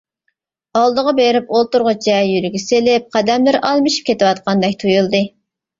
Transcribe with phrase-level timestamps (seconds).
[0.79, 5.25] ئالدىغا بېرىپ ئولتۇرغۇچە يۈرىكى سېلىپ، قەدەملىرى ئالمىشىپ كېتىۋاتقاندەك تۇيۇلدى.